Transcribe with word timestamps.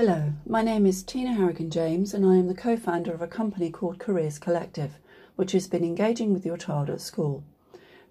Hello, 0.00 0.32
my 0.46 0.62
name 0.62 0.86
is 0.86 1.02
Tina 1.02 1.34
Harrigan 1.34 1.68
James, 1.68 2.14
and 2.14 2.24
I 2.24 2.36
am 2.36 2.48
the 2.48 2.54
co 2.54 2.74
founder 2.74 3.12
of 3.12 3.20
a 3.20 3.26
company 3.26 3.68
called 3.68 3.98
Careers 3.98 4.38
Collective, 4.38 4.92
which 5.36 5.52
has 5.52 5.68
been 5.68 5.84
engaging 5.84 6.32
with 6.32 6.46
your 6.46 6.56
child 6.56 6.88
at 6.88 7.02
school. 7.02 7.44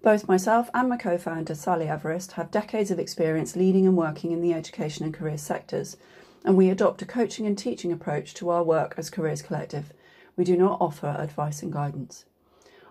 Both 0.00 0.28
myself 0.28 0.70
and 0.72 0.88
my 0.88 0.96
co 0.96 1.18
founder, 1.18 1.56
Sally 1.56 1.88
Everest, 1.88 2.34
have 2.34 2.52
decades 2.52 2.92
of 2.92 3.00
experience 3.00 3.56
leading 3.56 3.88
and 3.88 3.96
working 3.96 4.30
in 4.30 4.40
the 4.40 4.54
education 4.54 5.04
and 5.04 5.12
career 5.12 5.36
sectors, 5.36 5.96
and 6.44 6.56
we 6.56 6.70
adopt 6.70 7.02
a 7.02 7.06
coaching 7.06 7.44
and 7.44 7.58
teaching 7.58 7.90
approach 7.90 8.34
to 8.34 8.50
our 8.50 8.62
work 8.62 8.94
as 8.96 9.10
Careers 9.10 9.42
Collective. 9.42 9.92
We 10.36 10.44
do 10.44 10.56
not 10.56 10.80
offer 10.80 11.16
advice 11.18 11.60
and 11.60 11.72
guidance. 11.72 12.24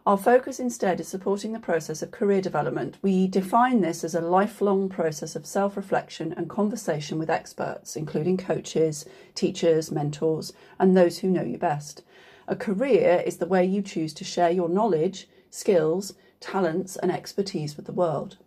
Our 0.05 0.17
focus 0.17 0.59
instead 0.59 0.99
is 1.01 1.09
supporting 1.09 1.51
the 1.51 1.59
process 1.59 2.01
of 2.01 2.11
career 2.11 2.41
development. 2.41 2.97
We 3.01 3.27
define 3.27 3.81
this 3.81 4.03
as 4.03 4.15
a 4.15 4.21
lifelong 4.21 4.87
process 4.87 5.35
of 5.35 5.45
self 5.45 5.75
reflection 5.75 6.33
and 6.37 6.49
conversation 6.49 7.19
with 7.19 7.29
experts, 7.29 7.95
including 7.95 8.37
coaches, 8.37 9.05
teachers, 9.35 9.91
mentors, 9.91 10.53
and 10.79 10.95
those 10.95 11.19
who 11.19 11.29
know 11.29 11.43
you 11.43 11.57
best. 11.57 12.01
A 12.47 12.55
career 12.55 13.21
is 13.25 13.37
the 13.37 13.45
way 13.45 13.65
you 13.65 13.81
choose 13.81 14.13
to 14.15 14.23
share 14.23 14.49
your 14.49 14.69
knowledge, 14.69 15.27
skills, 15.49 16.13
talents, 16.39 16.95
and 16.95 17.11
expertise 17.11 17.75
with 17.75 17.85
the 17.85 17.91
world. 17.91 18.37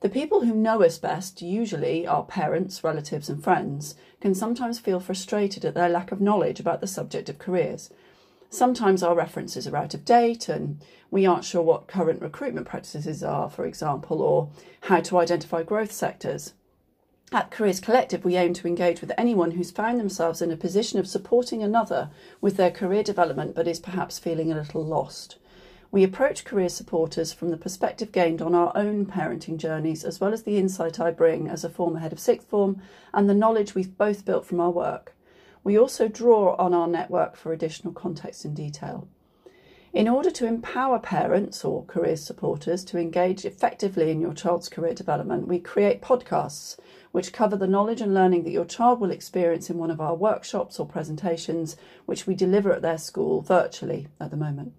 The 0.00 0.10
people 0.10 0.42
who 0.42 0.54
know 0.54 0.82
us 0.82 0.98
best, 0.98 1.40
usually 1.40 2.06
our 2.06 2.24
parents, 2.24 2.84
relatives, 2.84 3.30
and 3.30 3.42
friends, 3.42 3.94
can 4.20 4.34
sometimes 4.34 4.78
feel 4.78 5.00
frustrated 5.00 5.64
at 5.64 5.72
their 5.72 5.88
lack 5.88 6.12
of 6.12 6.20
knowledge 6.20 6.60
about 6.60 6.82
the 6.82 6.86
subject 6.86 7.30
of 7.30 7.38
careers. 7.38 7.90
Sometimes 8.54 9.02
our 9.02 9.16
references 9.16 9.66
are 9.66 9.76
out 9.76 9.94
of 9.94 10.04
date 10.04 10.48
and 10.48 10.80
we 11.10 11.26
aren't 11.26 11.44
sure 11.44 11.60
what 11.60 11.88
current 11.88 12.22
recruitment 12.22 12.68
practices 12.68 13.20
are, 13.20 13.50
for 13.50 13.66
example, 13.66 14.22
or 14.22 14.48
how 14.82 15.00
to 15.00 15.18
identify 15.18 15.64
growth 15.64 15.90
sectors. 15.90 16.52
At 17.32 17.50
Careers 17.50 17.80
Collective, 17.80 18.24
we 18.24 18.36
aim 18.36 18.54
to 18.54 18.68
engage 18.68 19.00
with 19.00 19.10
anyone 19.18 19.50
who's 19.50 19.72
found 19.72 19.98
themselves 19.98 20.40
in 20.40 20.52
a 20.52 20.56
position 20.56 21.00
of 21.00 21.08
supporting 21.08 21.64
another 21.64 22.10
with 22.40 22.56
their 22.56 22.70
career 22.70 23.02
development 23.02 23.56
but 23.56 23.66
is 23.66 23.80
perhaps 23.80 24.20
feeling 24.20 24.52
a 24.52 24.56
little 24.56 24.84
lost. 24.84 25.36
We 25.90 26.04
approach 26.04 26.44
career 26.44 26.68
supporters 26.68 27.32
from 27.32 27.50
the 27.50 27.56
perspective 27.56 28.12
gained 28.12 28.40
on 28.40 28.54
our 28.54 28.70
own 28.76 29.04
parenting 29.04 29.56
journeys, 29.56 30.04
as 30.04 30.20
well 30.20 30.32
as 30.32 30.44
the 30.44 30.58
insight 30.58 31.00
I 31.00 31.10
bring 31.10 31.48
as 31.48 31.64
a 31.64 31.68
former 31.68 31.98
head 31.98 32.12
of 32.12 32.20
sixth 32.20 32.46
form 32.46 32.80
and 33.12 33.28
the 33.28 33.34
knowledge 33.34 33.74
we've 33.74 33.98
both 33.98 34.24
built 34.24 34.46
from 34.46 34.60
our 34.60 34.70
work. 34.70 35.12
We 35.64 35.78
also 35.78 36.08
draw 36.08 36.54
on 36.56 36.74
our 36.74 36.86
network 36.86 37.36
for 37.36 37.52
additional 37.52 37.94
context 37.94 38.44
and 38.44 38.54
detail. 38.54 39.08
In 39.94 40.08
order 40.08 40.30
to 40.32 40.46
empower 40.46 40.98
parents 40.98 41.64
or 41.64 41.84
career 41.84 42.16
supporters 42.16 42.84
to 42.86 42.98
engage 42.98 43.44
effectively 43.44 44.10
in 44.10 44.20
your 44.20 44.34
child's 44.34 44.68
career 44.68 44.92
development, 44.92 45.48
we 45.48 45.60
create 45.60 46.02
podcasts 46.02 46.76
which 47.12 47.32
cover 47.32 47.56
the 47.56 47.68
knowledge 47.68 48.00
and 48.00 48.12
learning 48.12 48.42
that 48.42 48.50
your 48.50 48.64
child 48.64 49.00
will 49.00 49.12
experience 49.12 49.70
in 49.70 49.78
one 49.78 49.92
of 49.92 50.00
our 50.00 50.16
workshops 50.16 50.80
or 50.80 50.86
presentations, 50.86 51.76
which 52.06 52.26
we 52.26 52.34
deliver 52.34 52.72
at 52.72 52.82
their 52.82 52.98
school 52.98 53.40
virtually 53.40 54.08
at 54.20 54.32
the 54.32 54.36
moment. 54.36 54.72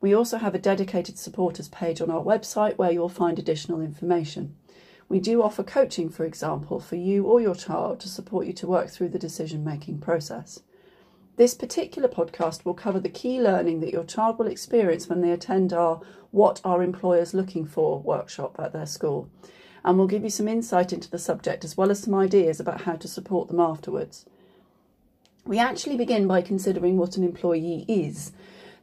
We 0.00 0.14
also 0.14 0.36
have 0.36 0.54
a 0.54 0.58
dedicated 0.58 1.18
supporters 1.18 1.68
page 1.68 2.00
on 2.02 2.10
our 2.10 2.22
website 2.22 2.76
where 2.76 2.92
you'll 2.92 3.08
find 3.08 3.38
additional 3.38 3.80
information. 3.80 4.56
We 5.10 5.18
do 5.18 5.42
offer 5.42 5.64
coaching, 5.64 6.08
for 6.08 6.24
example, 6.24 6.78
for 6.78 6.94
you 6.94 7.24
or 7.24 7.40
your 7.40 7.56
child 7.56 7.98
to 8.00 8.08
support 8.08 8.46
you 8.46 8.52
to 8.52 8.68
work 8.68 8.90
through 8.90 9.08
the 9.08 9.18
decision 9.18 9.64
making 9.64 9.98
process. 9.98 10.60
This 11.34 11.52
particular 11.52 12.08
podcast 12.08 12.64
will 12.64 12.74
cover 12.74 13.00
the 13.00 13.08
key 13.08 13.40
learning 13.40 13.80
that 13.80 13.92
your 13.92 14.04
child 14.04 14.38
will 14.38 14.46
experience 14.46 15.08
when 15.08 15.20
they 15.20 15.32
attend 15.32 15.72
our 15.72 16.00
What 16.30 16.60
Are 16.64 16.80
Employers 16.80 17.34
Looking 17.34 17.66
For 17.66 17.98
workshop 17.98 18.54
at 18.60 18.72
their 18.72 18.86
school, 18.86 19.28
and 19.84 19.98
we'll 19.98 20.06
give 20.06 20.22
you 20.22 20.30
some 20.30 20.46
insight 20.46 20.92
into 20.92 21.10
the 21.10 21.18
subject 21.18 21.64
as 21.64 21.76
well 21.76 21.90
as 21.90 21.98
some 21.98 22.14
ideas 22.14 22.60
about 22.60 22.82
how 22.82 22.94
to 22.94 23.08
support 23.08 23.48
them 23.48 23.58
afterwards. 23.58 24.26
We 25.44 25.58
actually 25.58 25.96
begin 25.96 26.28
by 26.28 26.40
considering 26.42 26.96
what 26.96 27.16
an 27.16 27.24
employee 27.24 27.84
is. 27.88 28.30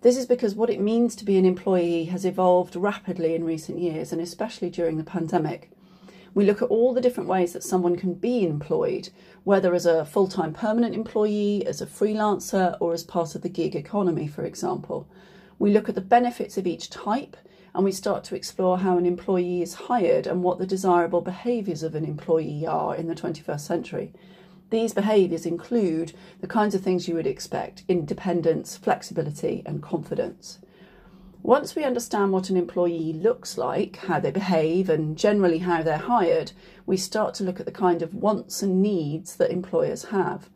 This 0.02 0.18
is 0.18 0.26
because 0.26 0.56
what 0.56 0.70
it 0.70 0.82
means 0.82 1.16
to 1.16 1.24
be 1.24 1.38
an 1.38 1.46
employee 1.46 2.06
has 2.06 2.26
evolved 2.26 2.76
rapidly 2.76 3.34
in 3.34 3.46
recent 3.46 3.80
years, 3.80 4.12
and 4.12 4.20
especially 4.20 4.70
during 4.70 4.98
the 4.98 5.06
pandemic. 5.06 5.72
We 6.38 6.46
look 6.46 6.62
at 6.62 6.70
all 6.70 6.94
the 6.94 7.02
different 7.02 7.28
ways 7.28 7.54
that 7.54 7.64
someone 7.64 7.96
can 7.96 8.14
be 8.14 8.46
employed, 8.46 9.10
whether 9.44 9.74
as 9.74 9.88
a 9.88 10.06
full 10.06 10.28
time 10.28 10.54
permanent 10.54 10.94
employee, 10.94 11.66
as 11.66 11.82
a 11.82 11.88
freelancer, 11.88 12.78
or 12.80 12.94
as 12.94 13.04
part 13.04 13.34
of 13.34 13.42
the 13.42 13.50
gig 13.50 13.76
economy, 13.76 14.28
for 14.28 14.46
example. 14.46 15.08
We 15.58 15.72
look 15.72 15.90
at 15.90 15.96
the 15.96 16.00
benefits 16.00 16.56
of 16.56 16.68
each 16.68 16.92
type 16.92 17.36
and 17.74 17.84
we 17.84 17.92
start 17.92 18.24
to 18.26 18.36
explore 18.36 18.78
how 18.78 19.00
an 19.00 19.08
employee 19.08 19.64
is 19.64 19.88
hired 19.90 20.28
and 20.28 20.44
what 20.44 20.60
the 20.60 20.68
desirable 20.68 21.22
behaviours 21.22 21.82
of 21.82 21.96
an 21.96 22.06
employee 22.06 22.68
are 22.68 22.96
in 22.96 23.08
the 23.08 23.16
21st 23.16 23.62
century. 23.62 24.14
These 24.70 24.94
behaviours 24.94 25.48
include 25.48 26.14
the 26.40 26.46
kinds 26.46 26.76
of 26.76 26.84
things 26.84 27.08
you 27.08 27.16
would 27.16 27.26
expect 27.26 27.84
independence, 27.88 28.78
flexibility, 28.78 29.64
and 29.66 29.82
confidence. 29.82 30.60
Once 31.48 31.78
we 31.78 31.86
understand 31.86 32.34
what 32.34 32.50
an 32.50 32.58
employee 32.58 33.14
looks 33.14 33.58
like, 33.58 33.96
how 33.96 34.20
they 34.20 34.32
behave, 34.32 34.90
and 34.90 35.18
generally 35.18 35.60
how 35.60 35.82
they're 35.82 35.98
hired, 35.98 36.52
we 36.86 36.98
start 36.98 37.34
to 37.34 37.46
look 37.46 37.58
at 37.58 37.66
the 37.66 37.72
kind 37.72 38.02
of 38.02 38.14
wants 38.14 38.62
and 38.62 38.82
needs 38.82 39.38
that 39.38 39.50
employers 39.50 40.04
have. 40.04 40.50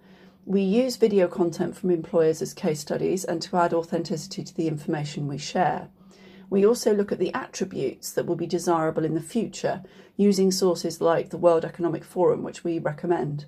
We 0.46 0.60
use 0.60 0.98
video 0.98 1.30
content 1.30 1.78
from 1.78 1.92
employers 1.92 2.42
as 2.42 2.54
case 2.54 2.82
studies 2.82 3.24
and 3.24 3.42
to 3.42 3.56
add 3.56 3.74
authenticity 3.74 4.44
to 4.44 4.54
the 4.54 4.68
information 4.68 5.30
we 5.30 5.38
share. 5.38 5.88
We 6.50 6.66
also 6.66 6.94
look 6.94 7.14
at 7.14 7.20
the 7.20 7.34
attributes 7.34 8.12
that 8.12 8.26
will 8.26 8.36
be 8.36 8.46
desirable 8.46 9.06
in 9.06 9.14
the 9.14 9.22
future 9.22 9.84
using 10.18 10.52
sources 10.52 11.00
like 11.00 11.30
the 11.30 11.38
World 11.38 11.64
Economic 11.64 12.04
Forum, 12.04 12.44
which 12.44 12.66
we 12.66 12.80
recommend. 12.80 13.46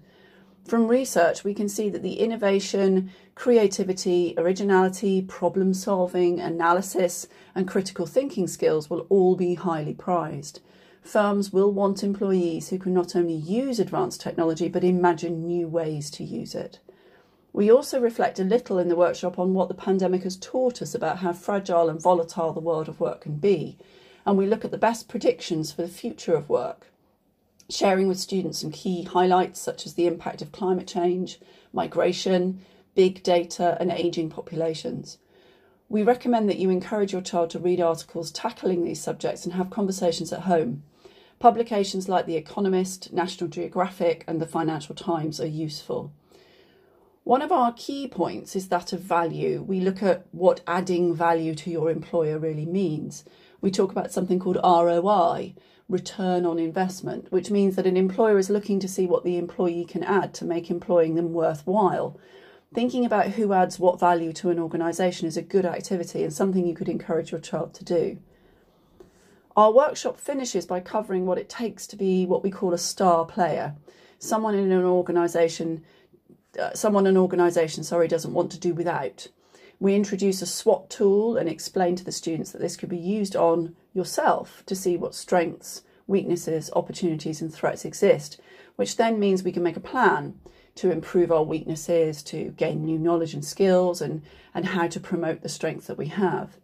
From 0.66 0.88
research, 0.88 1.44
we 1.44 1.53
can 1.53 1.68
see 1.68 1.90
that 1.90 2.03
the 2.03 2.19
innovation, 2.19 3.12
creativity, 3.35 4.34
originality, 4.38 5.22
problem 5.22 5.74
solving, 5.74 6.40
analysis, 6.40 7.28
and 7.53 7.68
critical 7.68 8.06
thinking 8.06 8.47
skills 8.47 8.90
will 8.90 9.06
all 9.09 9.35
be 9.35 9.56
highly 9.56 9.94
prized. 9.94 10.62
Firms 11.01 11.51
will 11.51 11.74
want 11.74 12.01
employees 12.01 12.69
who 12.69 12.79
can 12.79 12.94
not 12.94 13.13
only 13.13 13.34
use 13.34 13.78
advanced 13.78 14.22
technology 14.22 14.69
but 14.69 14.85
imagine 14.85 15.46
new 15.46 15.68
ways 15.68 16.09
to 16.12 16.24
use 16.24 16.56
it. 16.56 16.80
We 17.51 17.69
also 17.69 18.00
reflect 18.00 18.40
a 18.40 18.45
little 18.45 18.80
in 18.80 18.88
the 18.88 18.95
workshop 18.95 19.38
on 19.38 19.53
what 19.53 19.68
the 19.68 19.74
pandemic 19.74 20.24
has 20.24 20.38
taught 20.38 20.81
us 20.81 20.95
about 20.95 21.18
how 21.18 21.34
fragile 21.34 21.90
and 21.90 22.01
volatile 22.01 22.53
the 22.53 22.62
world 22.62 22.88
of 22.88 23.01
work 23.01 23.22
can 23.22 23.35
be, 23.35 23.78
and 24.25 24.38
we 24.38 24.47
look 24.47 24.63
at 24.63 24.72
the 24.72 24.78
best 24.78 25.09
predictions 25.09 25.74
for 25.74 25.81
the 25.81 25.90
future 25.90 26.35
of 26.35 26.47
work 26.47 26.88
sharing 27.73 28.07
with 28.07 28.19
students 28.19 28.59
some 28.59 28.72
key 28.72 29.03
highlights 29.03 29.59
such 29.59 29.85
as 29.85 29.95
the 29.95 30.07
impact 30.07 30.41
of 30.41 30.51
climate 30.51 30.88
change, 30.88 31.39
migration, 31.72 32.59
big 32.95 33.23
data, 33.23 33.78
and 33.79 33.91
ageing 33.91 34.29
populations. 34.29 35.17
We 35.89 36.03
recommend 36.03 36.50
that 36.50 36.57
you 36.57 36.69
encourage 36.69 37.13
your 37.13 37.22
child 37.22 37.50
to 37.51 37.59
read 37.59 37.81
articles 37.81 38.31
tackling 38.31 38.83
these 38.83 39.01
subjects 39.01 39.45
and 39.45 39.53
have 39.53 39.69
conversations 39.69 40.31
at 40.31 40.41
home. 40.41 40.83
Publications 41.39 42.07
like 42.07 42.25
The 42.25 42.38
Economist, 42.38 43.12
National 43.12 43.50
Geographic, 43.50 44.23
and 44.28 44.41
the 44.41 44.47
Financial 44.47 44.95
Times 44.95 45.41
are 45.41 45.47
useful. 45.47 46.13
One 47.23 47.41
of 47.41 47.51
our 47.51 47.73
key 47.73 48.07
points 48.07 48.56
is 48.56 48.69
that 48.69 48.94
of 48.94 49.00
value. 49.00 49.62
We 49.62 49.79
look 49.79 50.03
at 50.03 50.25
what 50.31 50.62
adding 50.67 51.16
value 51.16 51.56
to 51.56 51.69
your 51.69 51.89
employer 51.89 52.38
really 52.38 52.66
means. 52.66 53.23
We 53.62 53.72
talk 53.72 53.91
about 53.91 54.12
something 54.12 54.39
called 54.39 54.59
ROI, 54.63 55.56
return 55.94 56.46
on 56.46 56.59
investment, 56.59 57.31
which 57.31 57.52
means 57.52 57.76
that 57.76 57.86
an 57.86 57.96
employer 57.96 58.38
is 58.38 58.50
looking 58.50 58.80
to 58.80 58.88
see 58.88 59.06
what 59.06 59.24
the 59.24 59.38
employee 59.38 59.86
can 59.86 60.04
add 60.04 60.34
to 60.34 60.44
make 60.44 60.70
employing 60.70 61.16
them 61.16 61.31
worthwhile. 61.31 62.20
Thinking 62.74 63.06
about 63.06 63.28
who 63.28 63.54
adds 63.54 63.80
what 63.80 64.00
value 64.00 64.34
to 64.34 64.50
an 64.50 64.59
organisation 64.59 65.28
is 65.28 65.38
a 65.38 65.44
good 65.44 65.66
activity 65.66 66.24
and 66.24 66.34
something 66.34 66.66
you 66.66 66.74
could 66.74 66.90
encourage 66.90 67.31
your 67.31 67.40
child 67.40 67.76
to 67.76 67.86
do. 67.86 68.18
Our 69.56 69.72
workshop 69.72 70.20
finishes 70.20 70.66
by 70.66 70.80
covering 70.80 71.28
what 71.28 71.38
it 71.38 71.48
takes 71.48 71.86
to 71.88 71.96
be 71.96 72.25
what 72.25 72.42
we 72.42 72.50
call 72.50 72.74
a 72.74 72.80
star 72.80 73.24
player, 73.24 73.75
someone 74.18 74.56
in 74.56 74.72
an 74.72 74.84
organisation, 74.84 75.84
uh, 76.60 76.74
someone 76.74 77.06
an 77.06 77.18
organisation, 77.18 77.84
sorry, 77.84 78.07
doesn't 78.07 78.34
want 78.34 78.51
to 78.54 78.60
do 78.60 78.74
without. 78.74 79.28
We 79.83 79.95
introduce 79.95 80.41
a 80.41 80.45
SWOT 80.45 80.89
tool 80.89 81.35
and 81.35 81.50
explain 81.50 81.97
to 81.97 82.06
the 82.06 82.13
students 82.13 82.53
that 82.53 82.62
this 82.62 82.77
could 82.77 82.88
be 82.88 82.95
used 82.95 83.35
on 83.35 83.75
yourself 83.94 84.63
to 84.68 84.77
see 84.77 84.95
what 84.95 85.13
strengths, 85.13 85.81
weaknesses, 86.07 86.71
opportunities, 86.74 87.41
and 87.41 87.53
threats 87.53 87.83
exist, 87.83 88.39
which 88.77 88.95
then 88.95 89.19
means 89.19 89.44
we 89.44 89.51
can 89.51 89.62
make 89.62 89.75
a 89.75 89.81
plan 89.81 90.39
to 90.75 90.89
improve 90.89 91.33
our 91.33 91.44
weaknesses, 91.44 92.24
to 92.24 92.51
gain 92.56 92.85
new 92.85 92.97
knowledge 92.97 93.33
and 93.33 93.44
skills, 93.44 94.01
and, 94.01 94.21
and 94.53 94.68
how 94.68 94.88
to 94.88 95.01
promote 95.01 95.41
the 95.41 95.50
strengths 95.50 95.88
that 95.88 95.97
we 95.97 96.07
have. 96.07 96.56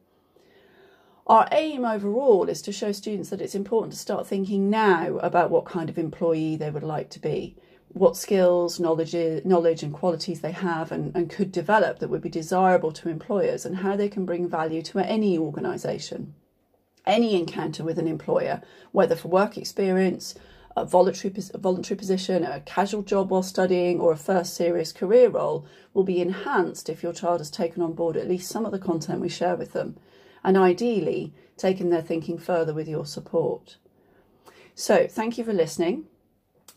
Our 1.27 1.45
aim 1.51 1.83
overall 1.83 2.47
is 2.47 2.61
to 2.61 2.71
show 2.71 2.93
students 2.93 3.31
that 3.31 3.41
it's 3.41 3.53
important 3.53 3.91
to 3.91 3.99
start 3.99 4.27
thinking 4.27 4.69
now 4.69 5.17
about 5.17 5.51
what 5.51 5.65
kind 5.65 5.89
of 5.89 5.97
employee 5.97 6.55
they 6.55 6.69
would 6.69 6.83
like 6.83 7.09
to 7.09 7.19
be, 7.19 7.57
what 7.93 8.15
skills, 8.15 8.79
knowledge, 8.79 9.15
knowledge 9.45 9.83
and 9.83 9.93
qualities 9.93 10.41
they 10.41 10.51
have 10.51 10.91
and, 10.91 11.15
and 11.15 11.29
could 11.29 11.51
develop 11.51 11.99
that 11.99 12.09
would 12.09 12.21
be 12.21 12.29
desirable 12.29 12.91
to 12.93 13.09
employers, 13.09 13.65
and 13.65 13.77
how 13.77 13.95
they 13.95 14.09
can 14.09 14.25
bring 14.25 14.47
value 14.47 14.81
to 14.83 14.99
any 14.99 15.37
organisation 15.37 16.33
any 17.09 17.35
encounter 17.35 17.83
with 17.83 17.97
an 17.97 18.07
employer, 18.07 18.61
whether 18.91 19.15
for 19.15 19.27
work 19.27 19.57
experience, 19.57 20.35
a 20.77 20.85
voluntary, 20.85 21.33
a 21.53 21.57
voluntary 21.57 21.97
position, 21.97 22.43
a 22.43 22.61
casual 22.61 23.01
job 23.01 23.29
while 23.31 23.43
studying, 23.43 23.99
or 23.99 24.13
a 24.13 24.17
first 24.17 24.53
serious 24.53 24.91
career 24.91 25.29
role 25.29 25.65
will 25.93 26.03
be 26.03 26.21
enhanced 26.21 26.89
if 26.89 27.03
your 27.03 27.13
child 27.13 27.39
has 27.39 27.49
taken 27.49 27.81
on 27.81 27.93
board 27.93 28.15
at 28.15 28.27
least 28.27 28.49
some 28.49 28.65
of 28.65 28.71
the 28.71 28.79
content 28.79 29.19
we 29.19 29.29
share 29.29 29.55
with 29.55 29.73
them, 29.73 29.97
and 30.43 30.55
ideally 30.57 31.33
taken 31.57 31.89
their 31.89 32.01
thinking 32.01 32.37
further 32.37 32.73
with 32.73 32.87
your 32.87 33.05
support. 33.05 33.77
So, 34.75 35.07
thank 35.07 35.37
you 35.37 35.43
for 35.43 35.51
listening. 35.51 36.05